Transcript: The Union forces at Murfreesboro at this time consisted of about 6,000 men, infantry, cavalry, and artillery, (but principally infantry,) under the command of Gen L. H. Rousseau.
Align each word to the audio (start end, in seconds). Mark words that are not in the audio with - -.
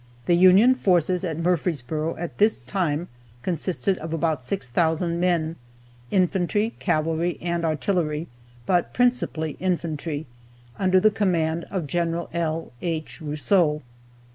The 0.25 0.33
Union 0.33 0.73
forces 0.73 1.23
at 1.23 1.37
Murfreesboro 1.37 2.15
at 2.17 2.39
this 2.39 2.63
time 2.63 3.07
consisted 3.43 3.99
of 3.99 4.13
about 4.13 4.41
6,000 4.41 5.19
men, 5.19 5.57
infantry, 6.09 6.73
cavalry, 6.79 7.37
and 7.39 7.63
artillery, 7.63 8.27
(but 8.65 8.95
principally 8.95 9.57
infantry,) 9.59 10.25
under 10.79 10.99
the 10.99 11.11
command 11.11 11.65
of 11.69 11.85
Gen 11.85 12.19
L. 12.33 12.71
H. 12.81 13.21
Rousseau. 13.21 13.83